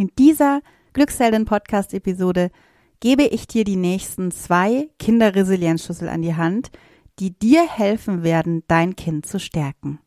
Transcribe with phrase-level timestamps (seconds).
[0.00, 0.62] In dieser
[0.94, 2.50] Glückshelden-Podcast-Episode
[3.00, 6.70] gebe ich dir die nächsten zwei Kinderresilienzschlüssel an die Hand,
[7.18, 9.98] die dir helfen werden, dein Kind zu stärken.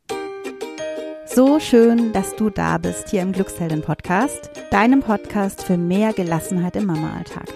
[1.27, 6.87] So schön, dass du da bist hier im Glückshelden-Podcast, deinem Podcast für mehr Gelassenheit im
[6.87, 7.53] Mama-Alltag.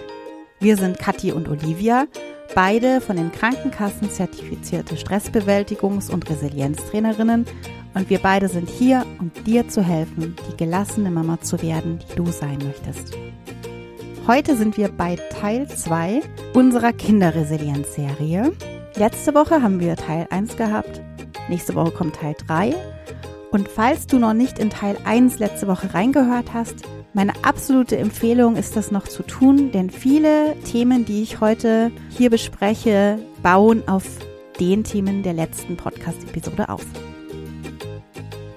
[0.60, 2.06] Wir sind Kathi und Olivia,
[2.54, 7.46] beide von den Krankenkassen zertifizierte Stressbewältigungs- und Resilienztrainerinnen
[7.98, 12.14] und wir beide sind hier, um dir zu helfen, die gelassene Mama zu werden, die
[12.14, 13.18] du sein möchtest.
[14.28, 16.20] Heute sind wir bei Teil 2
[16.54, 18.52] unserer Kinderresilienzserie.
[18.94, 21.00] Letzte Woche haben wir Teil 1 gehabt,
[21.48, 22.74] nächste Woche kommt Teil 3
[23.50, 26.76] und falls du noch nicht in Teil 1 letzte Woche reingehört hast,
[27.14, 32.30] meine absolute Empfehlung ist das noch zu tun, denn viele Themen, die ich heute hier
[32.30, 34.04] bespreche, bauen auf
[34.60, 36.84] den Themen der letzten Podcast-Episode auf.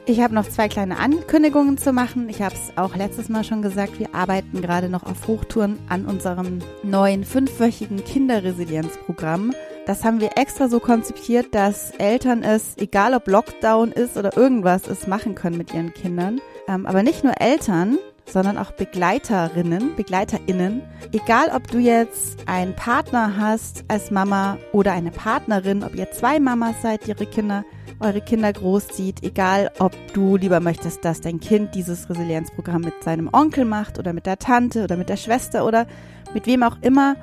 [0.05, 2.28] Ich habe noch zwei kleine Ankündigungen zu machen.
[2.28, 6.05] Ich habe es auch letztes Mal schon gesagt, wir arbeiten gerade noch auf Hochtouren an
[6.05, 9.54] unserem neuen fünfwöchigen Kinderresilienzprogramm.
[9.85, 14.88] Das haben wir extra so konzipiert, dass Eltern es, egal ob Lockdown ist oder irgendwas,
[14.88, 16.41] es machen können mit ihren Kindern.
[16.68, 20.82] Ähm, aber nicht nur Eltern, sondern auch Begleiterinnen, Begleiterinnen.
[21.12, 26.40] Egal, ob du jetzt einen Partner hast als Mama oder eine Partnerin, ob ihr zwei
[26.40, 27.65] Mamas seid, ihre Kinder,
[28.02, 33.30] eure Kinder großzieht, egal, ob du lieber möchtest, dass dein Kind dieses Resilienzprogramm mit seinem
[33.32, 35.88] Onkel macht oder mit der Tante oder mit der Schwester oder
[36.34, 37.16] mit wem auch immer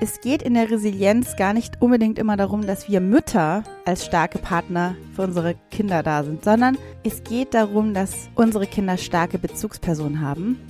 [0.00, 4.38] es geht in der Resilienz gar nicht unbedingt immer darum, dass wir Mütter als starke
[4.38, 10.20] Partner für unsere Kinder da sind, sondern es geht darum, dass unsere Kinder starke Bezugspersonen
[10.20, 10.60] haben.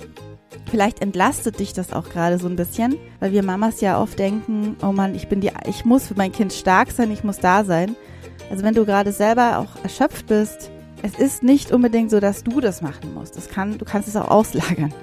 [0.69, 4.77] Vielleicht entlastet dich das auch gerade so ein bisschen, weil wir Mamas ja oft denken,
[4.81, 7.63] oh Mann, ich bin die, ich muss für mein Kind stark sein, ich muss da
[7.63, 7.95] sein.
[8.49, 10.71] Also wenn du gerade selber auch erschöpft bist,
[11.03, 13.37] es ist nicht unbedingt so, dass du das machen musst.
[13.37, 14.93] Das kann, du kannst es auch auslagern.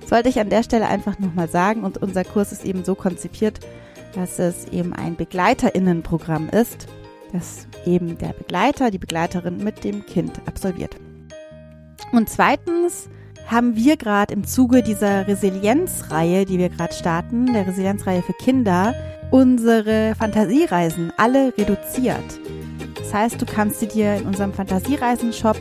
[0.00, 2.94] Das wollte ich an der Stelle einfach nochmal sagen und unser Kurs ist eben so
[2.94, 3.60] konzipiert,
[4.14, 6.86] dass es eben ein Begleiterinnenprogramm ist,
[7.32, 10.96] das eben der Begleiter, die Begleiterin mit dem Kind absolviert.
[12.10, 13.08] Und zweitens
[13.46, 18.94] haben wir gerade im Zuge dieser Resilienzreihe, die wir gerade starten, der Resilienzreihe für Kinder,
[19.30, 22.40] unsere Fantasiereisen alle reduziert.
[23.12, 25.58] Das heißt, du kannst sie dir in unserem Fantasiereisen-Shop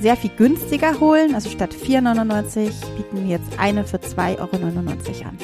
[0.00, 1.32] sehr viel günstiger holen.
[1.36, 4.48] Also statt 4,99 bieten wir jetzt eine für 2,99 Euro
[5.28, 5.38] an.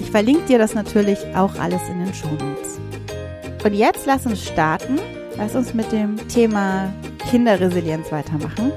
[0.00, 2.80] Ich verlinke dir das natürlich auch alles in den Shownotes.
[3.62, 4.98] Und jetzt lass uns starten.
[5.36, 6.92] Lass uns mit dem Thema
[7.30, 8.72] Kinderresilienz weitermachen.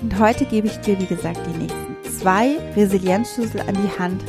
[0.00, 4.24] Und heute gebe ich dir, wie gesagt, die nächsten zwei Resilienzschlüssel an die Hand.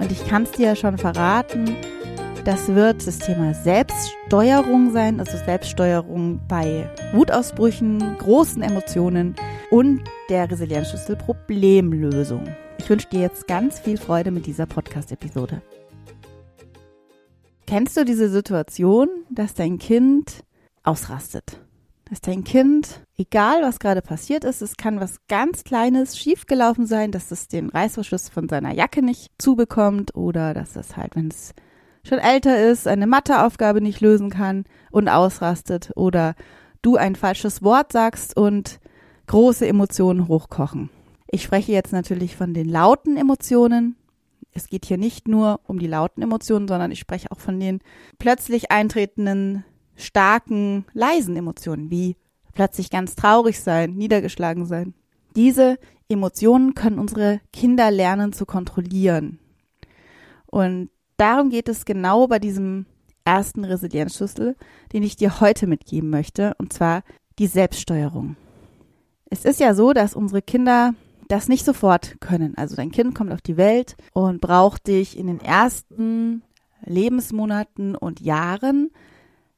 [0.00, 1.76] Und ich kann es dir ja schon verraten,
[2.44, 3.54] das wird das Thema
[4.32, 9.36] Selbststeuerung sein, also Selbststeuerung bei Wutausbrüchen, großen Emotionen
[9.70, 10.00] und
[10.30, 12.42] der Resilienzschlüssel Problemlösung.
[12.78, 15.60] Ich wünsche dir jetzt ganz viel Freude mit dieser Podcast-Episode.
[17.66, 20.44] Kennst du diese Situation, dass dein Kind
[20.82, 21.60] ausrastet?
[22.08, 27.12] Dass dein Kind, egal was gerade passiert ist, es kann was ganz Kleines schiefgelaufen sein,
[27.12, 31.52] dass es den Reißverschluss von seiner Jacke nicht zubekommt oder dass es halt, wenn es
[32.04, 36.34] schon älter ist, eine Matheaufgabe nicht lösen kann und ausrastet oder
[36.82, 38.80] du ein falsches Wort sagst und
[39.26, 40.90] große Emotionen hochkochen.
[41.28, 43.96] Ich spreche jetzt natürlich von den lauten Emotionen.
[44.52, 47.80] Es geht hier nicht nur um die lauten Emotionen, sondern ich spreche auch von den
[48.18, 49.64] plötzlich eintretenden,
[49.96, 52.16] starken, leisen Emotionen, wie
[52.52, 54.94] plötzlich ganz traurig sein, niedergeschlagen sein.
[55.36, 59.38] Diese Emotionen können unsere Kinder lernen zu kontrollieren.
[60.46, 62.86] Und darum geht es genau bei diesem
[63.24, 64.56] ersten Resilienzschlüssel,
[64.92, 67.02] den ich dir heute mitgeben möchte, und zwar
[67.38, 68.36] die Selbststeuerung.
[69.30, 70.94] Es ist ja so, dass unsere Kinder
[71.28, 72.56] das nicht sofort können.
[72.56, 76.42] Also dein Kind kommt auf die Welt und braucht dich in den ersten
[76.84, 78.90] Lebensmonaten und Jahren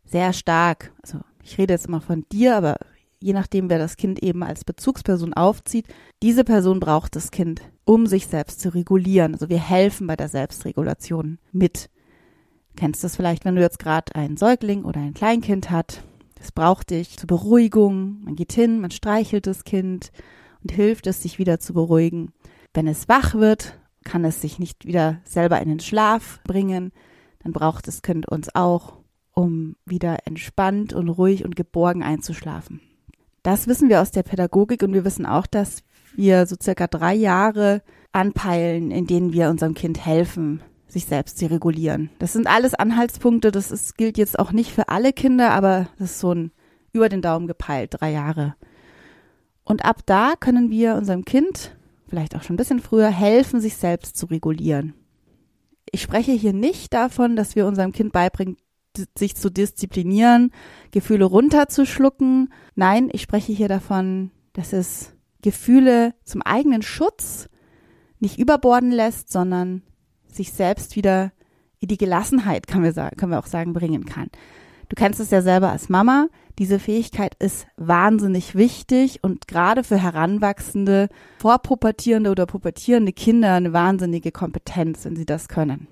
[0.05, 0.93] sehr stark.
[1.03, 2.77] Also ich rede jetzt immer von dir, aber
[3.25, 5.87] je nachdem, wer das Kind eben als Bezugsperson aufzieht,
[6.23, 9.33] diese Person braucht das Kind, um sich selbst zu regulieren.
[9.33, 11.89] Also wir helfen bei der Selbstregulation mit.
[12.69, 16.05] Du kennst das vielleicht, wenn du jetzt gerade einen Säugling oder ein Kleinkind hat.
[16.39, 18.21] Es braucht dich zur Beruhigung.
[18.25, 20.13] Man geht hin, man streichelt das Kind
[20.63, 22.31] und hilft es, sich wieder zu beruhigen.
[22.75, 26.93] Wenn es wach wird, kann es sich nicht wieder selber in den Schlaf bringen.
[27.43, 28.99] Dann braucht das Kind uns auch,
[29.33, 32.83] um wieder entspannt und ruhig und geborgen einzuschlafen.
[33.45, 35.83] Das wissen wir aus der Pädagogik und wir wissen auch, dass
[36.17, 41.47] wir so circa drei Jahre anpeilen, in denen wir unserem Kind helfen, sich selbst zu
[41.51, 42.09] regulieren.
[42.19, 46.13] Das sind alles Anhaltspunkte, das ist, gilt jetzt auch nicht für alle Kinder, aber das
[46.13, 46.53] ist so ein
[46.95, 48.55] über den Daumen gepeilt, drei Jahre.
[49.63, 51.77] Und ab da können wir unserem Kind,
[52.09, 54.95] vielleicht auch schon ein bisschen früher, helfen, sich selbst zu regulieren.
[55.91, 58.57] Ich spreche hier nicht davon, dass wir unserem Kind beibringen,
[59.17, 60.51] sich zu disziplinieren,
[60.91, 62.53] Gefühle runterzuschlucken.
[62.75, 65.13] Nein, ich spreche hier davon, dass es
[65.43, 67.49] Gefühle zum eigenen Schutz
[68.19, 69.83] nicht überborden lässt, sondern
[70.27, 71.33] sich selbst wieder
[71.81, 74.29] in die Gelassenheit, können wir, sagen, können wir auch sagen, bringen kann.
[74.89, 76.29] Du kennst es ja selber als Mama.
[76.59, 81.09] Diese Fähigkeit ist wahnsinnig wichtig und gerade für heranwachsende,
[81.39, 85.89] vorpubertierende oder pubertierende Kinder eine wahnsinnige Kompetenz, wenn sie das können.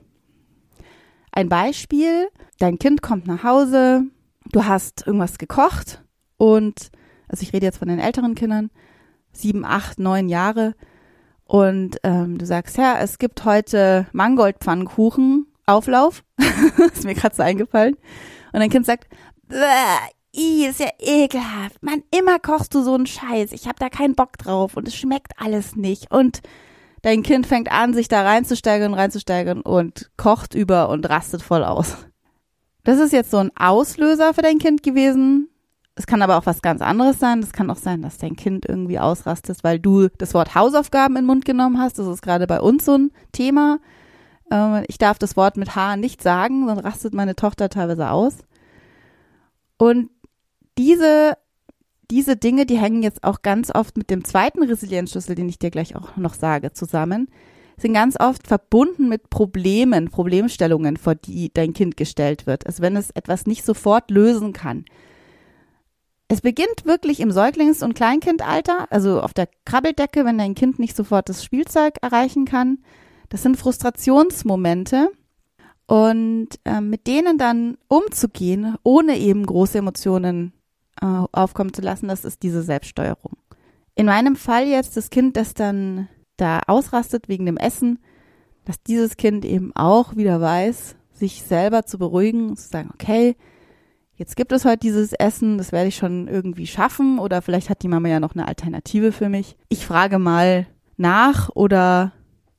[1.33, 4.05] Ein Beispiel, dein Kind kommt nach Hause,
[4.53, 6.05] du hast irgendwas gekocht
[6.37, 6.91] und,
[7.27, 8.71] also ich rede jetzt von den älteren Kindern,
[9.33, 10.75] sieben, acht, neun Jahre
[11.45, 16.23] und ähm, du sagst, ja, es gibt heute Mangoldpfannkuchen, Auflauf,
[16.93, 17.95] ist mir gerade so eingefallen.
[18.53, 19.09] Und dein Kind sagt,
[20.37, 21.83] i, ist ja ekelhaft.
[21.83, 23.53] Mann, immer kochst du so einen Scheiß.
[23.53, 26.11] Ich habe da keinen Bock drauf und es schmeckt alles nicht.
[26.11, 26.41] Und
[27.03, 31.65] dein Kind fängt an, sich da reinzusteigern und reinzusteigern und kocht über und rastet voll
[31.65, 31.97] aus.
[32.85, 35.49] Das ist jetzt so ein Auslöser für dein Kind gewesen.
[35.95, 37.41] Es kann aber auch was ganz anderes sein.
[37.41, 41.23] Es kann auch sein, dass dein Kind irgendwie ausrastet, weil du das Wort Hausaufgaben in
[41.23, 41.99] den Mund genommen hast.
[41.99, 43.79] Das ist gerade bei uns so ein Thema.
[44.51, 48.39] Ähm, ich darf das Wort mit H nicht sagen, sonst rastet meine Tochter teilweise aus.
[49.77, 50.11] Und
[50.79, 51.37] diese
[52.13, 55.71] diese Dinge, die hängen jetzt auch ganz oft mit dem zweiten Resilienzschlüssel, den ich dir
[55.71, 57.29] gleich auch noch sage, zusammen,
[57.79, 62.67] sind ganz oft verbunden mit Problemen, Problemstellungen, vor die dein Kind gestellt wird.
[62.67, 64.85] Also wenn es etwas nicht sofort lösen kann.
[66.29, 70.95] Es beginnt wirklich im Säuglings- und Kleinkindalter, also auf der Krabbeldecke, wenn dein Kind nicht
[70.95, 72.81] sofort das Spielzeug erreichen kann.
[73.31, 75.09] Das sind Frustrationsmomente.
[75.87, 80.53] Und äh, mit denen dann umzugehen, ohne eben große Emotionen
[81.01, 83.37] äh, aufkommen zu lassen, das ist diese Selbststeuerung.
[83.95, 87.99] In meinem Fall jetzt das Kind, das dann da ausrastet wegen dem Essen,
[88.65, 93.37] dass dieses Kind eben auch wieder weiß, sich selber zu beruhigen zu sagen, okay,
[94.15, 97.83] jetzt gibt es heute dieses Essen, das werde ich schon irgendwie schaffen oder vielleicht hat
[97.83, 99.57] die Mama ja noch eine Alternative für mich.
[99.69, 100.67] Ich frage mal
[100.97, 102.13] nach oder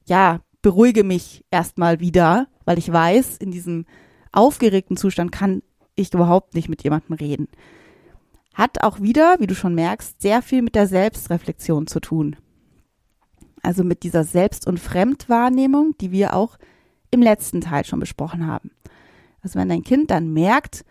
[0.05, 3.85] ja, beruhige mich erstmal wieder, weil ich weiß, in diesem
[4.31, 5.61] aufgeregten Zustand kann
[5.95, 7.47] ich überhaupt nicht mit jemandem reden
[8.53, 12.35] hat auch wieder, wie du schon merkst, sehr viel mit der Selbstreflexion zu tun.
[13.61, 16.57] Also mit dieser Selbst- und Fremdwahrnehmung, die wir auch
[17.11, 18.71] im letzten Teil schon besprochen haben.
[19.41, 20.85] Also wenn dein Kind dann merkt,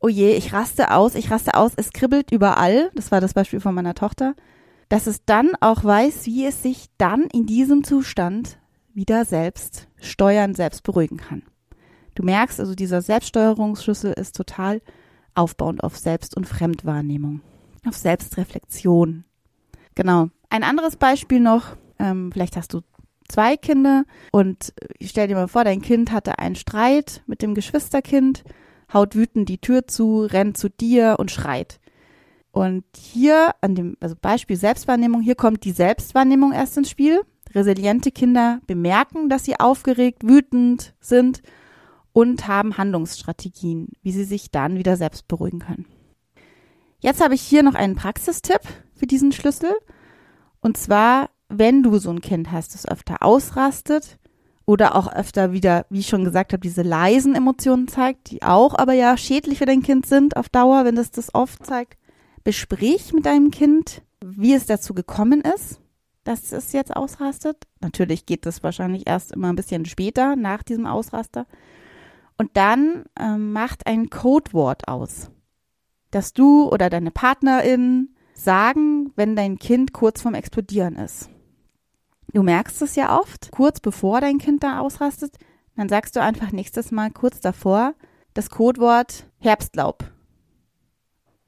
[0.00, 3.60] oh je, ich raste aus, ich raste aus, es kribbelt überall, das war das Beispiel
[3.60, 4.34] von meiner Tochter,
[4.88, 8.58] dass es dann auch weiß, wie es sich dann in diesem Zustand
[8.92, 11.42] wieder selbst steuern, selbst beruhigen kann.
[12.14, 14.82] Du merkst also, dieser Selbststeuerungsschlüssel ist total
[15.34, 17.40] aufbauend auf Selbst- und Fremdwahrnehmung,
[17.86, 19.24] auf Selbstreflexion.
[19.94, 20.28] Genau.
[20.48, 22.80] Ein anderes Beispiel noch, ähm, vielleicht hast du
[23.28, 28.44] zwei Kinder und stell dir mal vor, dein Kind hatte einen Streit mit dem Geschwisterkind,
[28.92, 31.80] haut wütend die Tür zu, rennt zu dir und schreit.
[32.52, 37.20] Und hier an dem also Beispiel Selbstwahrnehmung, hier kommt die Selbstwahrnehmung erst ins Spiel.
[37.54, 41.42] Resiliente Kinder bemerken, dass sie aufgeregt, wütend sind
[42.12, 45.86] und haben Handlungsstrategien, wie sie sich dann wieder selbst beruhigen können.
[47.00, 48.60] Jetzt habe ich hier noch einen Praxistipp
[48.94, 49.72] für diesen Schlüssel.
[50.60, 54.18] Und zwar, wenn du so ein Kind hast, das öfter ausrastet
[54.66, 58.74] oder auch öfter wieder, wie ich schon gesagt habe, diese leisen Emotionen zeigt, die auch
[58.74, 61.98] aber ja schädlich für dein Kind sind auf Dauer, wenn es das oft zeigt,
[62.44, 65.80] besprich mit deinem Kind, wie es dazu gekommen ist,
[66.24, 67.64] dass es jetzt ausrastet.
[67.80, 71.46] Natürlich geht das wahrscheinlich erst immer ein bisschen später nach diesem Ausraster.
[72.40, 75.30] Und dann ähm, macht ein Codewort aus,
[76.10, 81.28] dass du oder deine Partnerin sagen, wenn dein Kind kurz vorm Explodieren ist.
[82.32, 85.36] Du merkst es ja oft, kurz bevor dein Kind da ausrastet,
[85.76, 87.92] dann sagst du einfach nächstes Mal kurz davor
[88.32, 90.10] das Codewort Herbstlaub.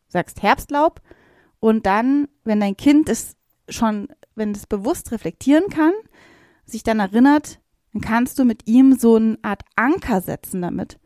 [0.08, 1.00] Sagst Herbstlaub
[1.58, 3.34] und dann, wenn dein Kind es
[3.66, 5.94] schon, wenn es bewusst reflektieren kann,
[6.66, 7.61] sich dann erinnert,
[7.92, 10.98] dann kannst du mit ihm so eine Art Anker setzen damit,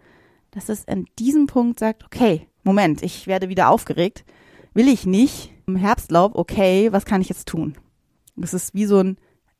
[0.50, 4.24] dass es an diesem Punkt sagt, okay, Moment, ich werde wieder aufgeregt,
[4.74, 7.76] will ich nicht, im Herbstlaub, okay, was kann ich jetzt tun?
[8.36, 9.16] Das ist wie so ein,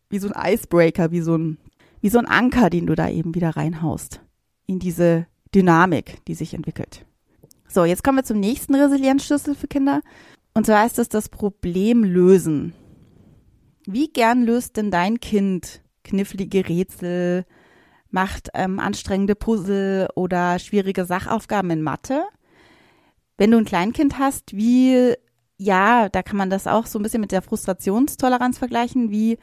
[0.08, 1.58] wie so ein Icebreaker, wie so ein,
[2.00, 4.20] wie so ein Anker, den du da eben wieder reinhaust
[4.66, 7.06] in diese Dynamik, die sich entwickelt.
[7.68, 10.00] So, jetzt kommen wir zum nächsten Resilienzschlüssel für Kinder.
[10.54, 12.74] Und zwar ist es das Problem lösen.
[13.86, 17.44] Wie gern löst denn dein Kind knifflige Rätsel,
[18.10, 22.24] macht ähm, anstrengende Puzzle oder schwierige Sachaufgaben in Mathe.
[23.36, 25.14] Wenn du ein Kleinkind hast, wie,
[25.58, 29.38] ja, da kann man das auch so ein bisschen mit der Frustrationstoleranz vergleichen, wie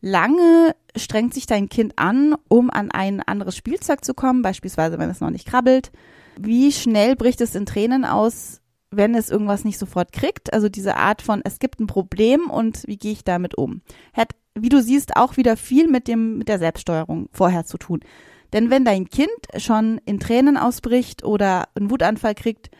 [0.00, 5.10] lange strengt sich dein Kind an, um an ein anderes Spielzeug zu kommen, beispielsweise wenn
[5.10, 5.90] es noch nicht krabbelt?
[6.38, 10.52] Wie schnell bricht es in Tränen aus, wenn es irgendwas nicht sofort kriegt?
[10.52, 13.82] Also diese Art von, es gibt ein Problem und wie gehe ich damit um?
[14.12, 18.00] Hat, wie du siehst, auch wieder viel mit dem, mit der Selbststeuerung vorher zu tun.
[18.52, 22.70] Denn wenn dein Kind schon in Tränen ausbricht oder einen Wutanfall kriegt,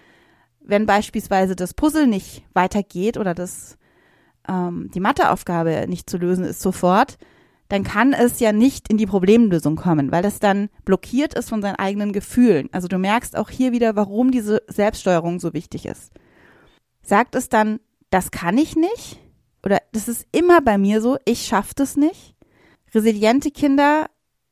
[0.61, 3.79] wenn beispielsweise das Puzzle nicht weitergeht oder das,
[4.49, 7.19] ähm, die Matheaufgabe nicht zu lösen ist sofort,
[7.69, 11.63] dann kann es ja nicht in die Problemlösung kommen, weil das dann blockiert ist von
[11.63, 12.69] seinen eigenen Gefühlen.
[12.73, 16.13] Also du merkst auch hier wieder, warum diese Selbststeuerung so wichtig ist.
[17.01, 17.79] Sagt es dann,
[18.11, 19.21] das kann ich nicht?
[19.93, 22.35] Das ist immer bei mir so, ich schaffe das nicht?
[22.95, 24.09] Resiliente Kinder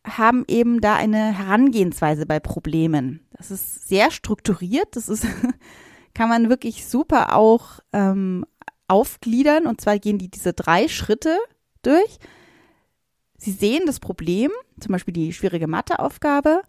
[0.06, 3.26] haben eben da eine Herangehensweise bei Problemen.
[3.36, 5.26] Das ist sehr strukturiert, das ist,
[6.14, 8.44] kann man wirklich super auch ähm,
[8.88, 9.66] aufgliedern.
[9.66, 11.36] Und zwar gehen die diese drei Schritte
[11.82, 12.18] durch.
[13.36, 16.62] Sie sehen das Problem, zum Beispiel die schwierige Matheaufgabe,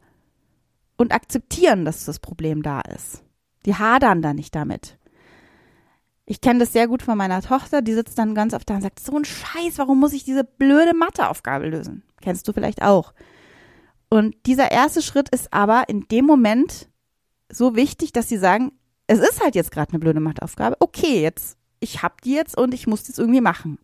[0.98, 3.24] und akzeptieren, dass das Problem da ist.
[3.66, 4.99] Die hadern da nicht damit.
[6.32, 8.84] Ich kenne das sehr gut von meiner Tochter, die sitzt dann ganz oft da und
[8.84, 12.04] sagt, so ein Scheiß, warum muss ich diese blöde Matheaufgabe lösen?
[12.22, 13.16] Kennst du vielleicht auch.
[14.12, 16.88] Und dieser erste Schritt ist aber in dem Moment
[17.52, 18.74] so wichtig, dass sie sagen,
[19.08, 20.78] es ist halt jetzt gerade eine blöde Matheaufgabe.
[20.80, 23.80] Okay, jetzt, ich hab die jetzt und ich muss die jetzt irgendwie machen.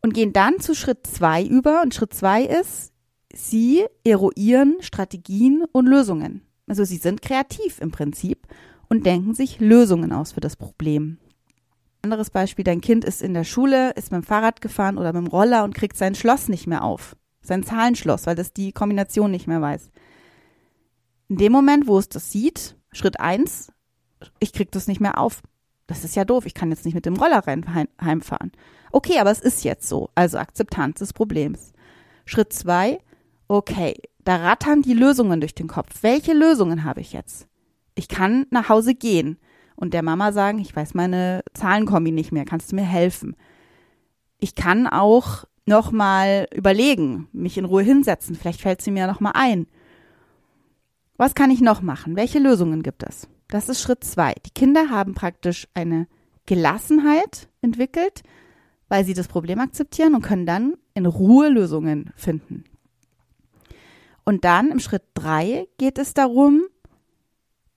[0.00, 1.82] Und gehen dann zu Schritt zwei über.
[1.82, 2.94] Und Schritt zwei ist,
[3.34, 6.40] sie eruieren Strategien und Lösungen.
[6.66, 8.46] Also sie sind kreativ im Prinzip
[8.92, 11.16] und denken sich Lösungen aus für das Problem.
[12.02, 15.22] Anderes Beispiel, dein Kind ist in der Schule, ist mit dem Fahrrad gefahren oder mit
[15.22, 17.16] dem Roller und kriegt sein Schloss nicht mehr auf.
[17.40, 19.88] Sein Zahlenschloss, weil das die Kombination nicht mehr weiß.
[21.28, 23.72] In dem Moment, wo es das sieht, Schritt eins,
[24.40, 25.40] ich krieg das nicht mehr auf.
[25.86, 27.42] Das ist ja doof, ich kann jetzt nicht mit dem Roller
[27.98, 28.52] heimfahren.
[28.90, 31.72] Okay, aber es ist jetzt so, also Akzeptanz des Problems.
[32.26, 33.00] Schritt zwei,
[33.48, 36.02] okay, da rattern die Lösungen durch den Kopf.
[36.02, 37.48] Welche Lösungen habe ich jetzt?
[37.94, 39.38] Ich kann nach Hause gehen
[39.76, 43.36] und der Mama sagen, ich weiß meine Zahlenkombi nicht mehr, kannst du mir helfen?
[44.38, 49.20] Ich kann auch noch mal überlegen, mich in Ruhe hinsetzen, vielleicht fällt sie mir noch
[49.20, 49.66] mal ein.
[51.16, 52.16] Was kann ich noch machen?
[52.16, 53.28] Welche Lösungen gibt es?
[53.48, 54.34] Das ist Schritt zwei.
[54.46, 56.08] Die Kinder haben praktisch eine
[56.46, 58.22] Gelassenheit entwickelt,
[58.88, 62.64] weil sie das Problem akzeptieren und können dann in Ruhe Lösungen finden.
[64.24, 66.62] Und dann im Schritt drei geht es darum,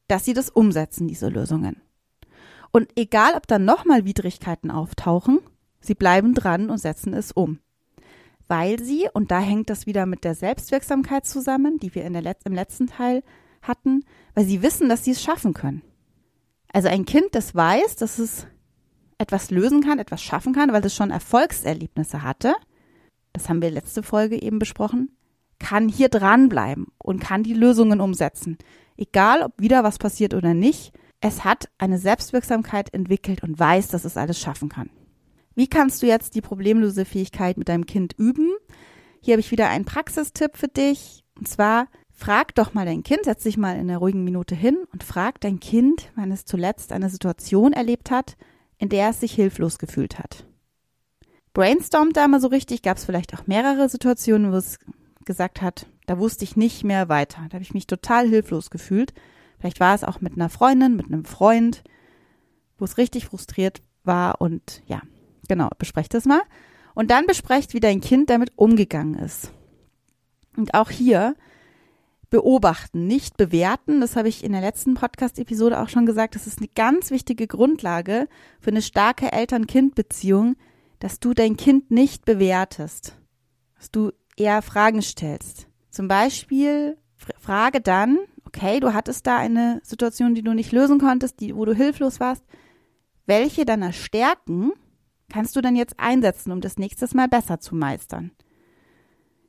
[0.07, 1.81] dass sie das umsetzen, diese Lösungen.
[2.71, 5.39] Und egal, ob dann nochmal Widrigkeiten auftauchen,
[5.79, 7.59] sie bleiben dran und setzen es um.
[8.47, 12.21] Weil sie, und da hängt das wieder mit der Selbstwirksamkeit zusammen, die wir in der
[12.21, 13.23] Letz im letzten Teil
[13.61, 15.81] hatten, weil sie wissen, dass sie es schaffen können.
[16.71, 18.47] Also ein Kind, das weiß, dass es
[19.17, 22.53] etwas lösen kann, etwas schaffen kann, weil es schon Erfolgserlebnisse hatte,
[23.33, 25.11] das haben wir letzte Folge eben besprochen,
[25.59, 28.57] kann hier dranbleiben und kann die Lösungen umsetzen.
[28.97, 34.05] Egal, ob wieder was passiert oder nicht, es hat eine Selbstwirksamkeit entwickelt und weiß, dass
[34.05, 34.89] es alles schaffen kann.
[35.55, 38.51] Wie kannst du jetzt die Problemlösefähigkeit mit deinem Kind üben?
[39.21, 41.23] Hier habe ich wieder einen Praxistipp für dich.
[41.37, 44.77] Und zwar frag doch mal dein Kind, setz dich mal in einer ruhigen Minute hin
[44.91, 48.37] und frag dein Kind, wann es zuletzt eine Situation erlebt hat,
[48.77, 50.45] in der es sich hilflos gefühlt hat.
[51.53, 54.77] Brainstormt da mal so richtig, gab es vielleicht auch mehrere Situationen, wo es
[55.23, 57.45] gesagt hat, da wusste ich nicht mehr weiter.
[57.49, 59.13] Da habe ich mich total hilflos gefühlt.
[59.59, 61.83] Vielleicht war es auch mit einer Freundin, mit einem Freund,
[62.77, 65.01] wo es richtig frustriert war und ja,
[65.47, 66.41] genau, besprecht das mal.
[66.93, 69.51] Und dann besprecht, wie dein Kind damit umgegangen ist.
[70.55, 71.35] Und auch hier
[72.29, 74.01] beobachten, nicht bewerten.
[74.01, 76.35] Das habe ich in der letzten Podcast-Episode auch schon gesagt.
[76.35, 78.27] Das ist eine ganz wichtige Grundlage
[78.59, 80.55] für eine starke Eltern-Kind-Beziehung,
[80.99, 83.13] dass du dein Kind nicht bewertest,
[83.77, 85.67] dass du eher Fragen stellst.
[85.95, 86.97] Zum Beispiel
[87.39, 91.63] frage dann, okay, du hattest da eine Situation, die du nicht lösen konntest, die, wo
[91.63, 92.43] du hilflos warst.
[93.25, 94.73] Welche deiner Stärken
[95.31, 98.31] kannst du dann jetzt einsetzen, um das nächstes Mal besser zu meistern?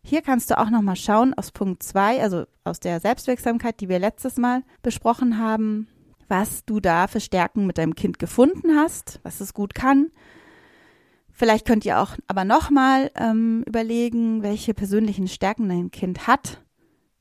[0.04, 3.98] Hier kannst du auch nochmal schauen aus Punkt 2, also aus der Selbstwirksamkeit, die wir
[3.98, 5.88] letztes Mal besprochen haben,
[6.28, 10.12] was du da für Stärken mit deinem Kind gefunden hast, was es gut kann.
[11.36, 16.62] Vielleicht könnt ihr auch aber nochmal ähm, überlegen, welche persönlichen Stärken dein Kind hat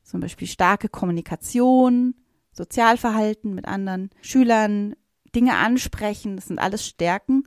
[0.05, 2.15] zum Beispiel starke Kommunikation,
[2.51, 4.95] Sozialverhalten mit anderen Schülern,
[5.35, 7.43] Dinge ansprechen, das sind alles Stärken.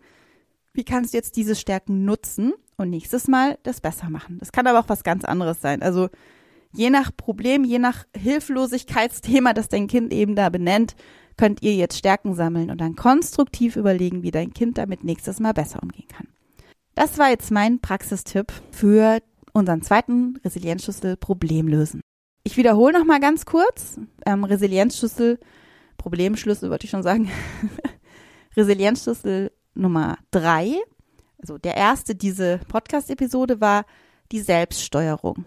[0.75, 4.39] Wie kannst du jetzt diese Stärken nutzen und nächstes Mal das besser machen?
[4.39, 5.83] Das kann aber auch was ganz anderes sein.
[5.83, 6.11] Also
[6.73, 10.95] je nach Problem, je nach Hilflosigkeitsthema, das dein Kind eben da benennt,
[11.39, 15.55] könnt ihr jetzt Stärken sammeln und dann konstruktiv überlegen, wie dein Kind damit nächstes Mal
[15.55, 16.27] besser umgehen kann.
[16.99, 22.01] Das war jetzt mein Praxistipp für unseren zweiten Resilienzschlüssel Problemlösen.
[22.43, 24.01] Ich wiederhole noch mal ganz kurz.
[24.27, 25.39] Ähm, Resilienzschlüssel,
[25.97, 27.31] Problemschlüssel wollte ich schon sagen.
[28.57, 30.75] Resilienzschlüssel Nummer drei,
[31.41, 33.85] also der erste, diese Podcast-Episode war
[34.33, 35.45] die Selbststeuerung.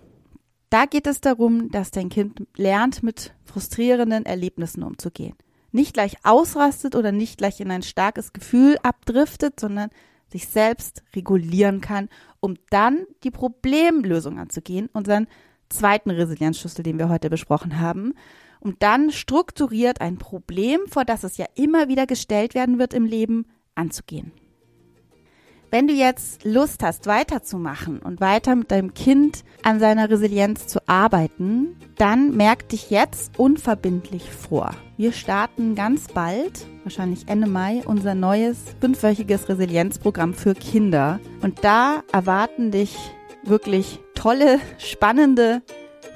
[0.70, 5.36] Da geht es darum, dass dein Kind lernt, mit frustrierenden Erlebnissen umzugehen.
[5.74, 9.90] Nicht gleich ausrastet oder nicht gleich in ein starkes Gefühl abdriftet, sondern
[10.32, 12.10] sich selbst regulieren kann,
[12.40, 15.28] um dann die Problemlösung anzugehen, unseren
[15.70, 18.14] zweiten Resilienzschlüssel, den wir heute besprochen haben,
[18.60, 23.06] um dann strukturiert ein Problem, vor das es ja immer wieder gestellt werden wird im
[23.06, 24.32] Leben, anzugehen.
[25.74, 30.86] Wenn du jetzt Lust hast, weiterzumachen und weiter mit deinem Kind an seiner Resilienz zu
[30.86, 34.72] arbeiten, dann merk dich jetzt unverbindlich vor.
[34.98, 41.22] Wir starten ganz bald, wahrscheinlich Ende Mai, unser neues fünfwöchiges Resilienzprogramm für Kinder.
[41.42, 42.98] Und da erwarten dich
[43.44, 45.62] wirklich tolle, spannende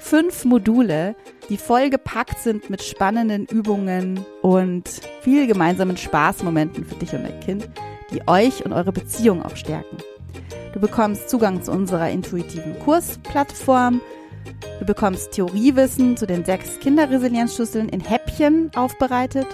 [0.00, 1.16] fünf Module,
[1.48, 7.40] die voll gepackt sind mit spannenden Übungen und viel gemeinsamen Spaßmomenten für dich und dein
[7.40, 7.70] Kind
[8.16, 9.98] die euch und eure Beziehung auch stärken.
[10.72, 14.00] Du bekommst Zugang zu unserer intuitiven Kursplattform.
[14.78, 19.46] Du bekommst Theoriewissen zu den sechs Kinderresilienzschlüsseln in Häppchen aufbereitet.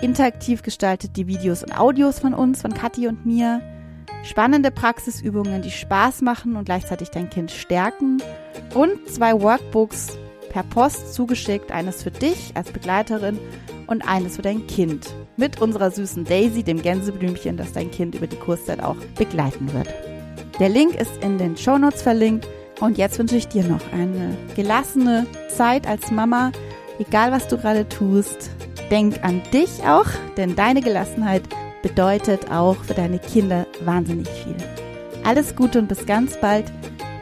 [0.00, 3.60] Interaktiv gestaltet die Videos und Audios von uns, von Kathi und mir.
[4.24, 8.22] Spannende Praxisübungen, die Spaß machen und gleichzeitig dein Kind stärken.
[8.74, 10.18] Und zwei Workbooks
[10.50, 11.70] per Post zugeschickt.
[11.70, 13.38] Eines für dich als Begleiterin
[13.86, 18.26] und eines für dein Kind mit unserer süßen Daisy, dem Gänseblümchen, das dein Kind über
[18.26, 19.88] die Kurszeit auch begleiten wird.
[20.58, 22.46] Der Link ist in den Shownotes verlinkt
[22.80, 26.52] und jetzt wünsche ich dir noch eine gelassene Zeit als Mama,
[26.98, 28.50] egal was du gerade tust.
[28.90, 31.42] Denk an dich auch, denn deine Gelassenheit
[31.82, 34.56] bedeutet auch für deine Kinder wahnsinnig viel.
[35.24, 36.72] Alles Gute und bis ganz bald,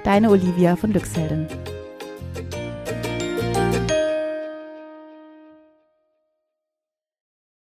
[0.05, 1.47] deine Olivia von Glücksheldin.